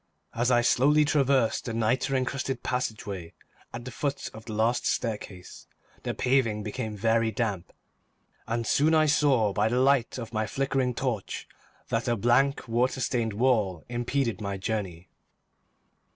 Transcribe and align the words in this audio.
As 0.33 0.49
I 0.49 0.61
slowly 0.61 1.05
traversed 1.05 1.65
the 1.65 1.75
nitre 1.75 2.17
encrusted 2.17 2.63
passageway 2.63 3.33
at 3.71 3.85
the 3.85 3.91
foot 3.91 4.31
of 4.33 4.45
the 4.45 4.53
last 4.53 4.87
staircase, 4.87 5.67
the 6.01 6.15
paving 6.15 6.63
became 6.63 6.97
very 6.97 7.29
damp, 7.31 7.71
and 8.47 8.65
soon 8.65 8.95
I 8.95 9.05
saw 9.05 9.53
by 9.53 9.67
the 9.69 9.79
light 9.79 10.17
of 10.17 10.33
my 10.33 10.47
flickering 10.47 10.95
torch 10.95 11.47
that 11.89 12.07
a 12.07 12.15
blank, 12.15 12.67
water 12.67 12.99
stained 12.99 13.33
wall 13.33 13.85
impeded 13.89 14.41
my 14.41 14.57
journey. 14.57 15.07